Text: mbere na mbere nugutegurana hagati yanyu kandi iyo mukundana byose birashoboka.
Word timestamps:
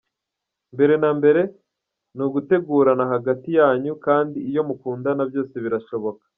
mbere 0.73 0.93
na 1.01 1.09
mbere 1.19 1.41
nugutegurana 2.15 3.03
hagati 3.13 3.49
yanyu 3.59 3.93
kandi 4.05 4.37
iyo 4.49 4.61
mukundana 4.67 5.23
byose 5.29 5.55
birashoboka. 5.65 6.25